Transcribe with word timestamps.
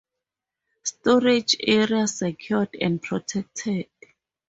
Storage 0.81 1.57
area 1.61 2.07
secured 2.07 2.69
and 2.81 2.99
protected. 3.03 3.85